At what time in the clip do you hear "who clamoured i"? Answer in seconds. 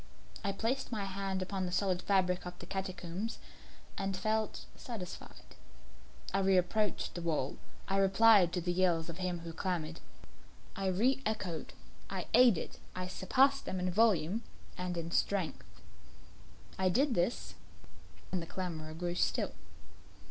9.41-10.87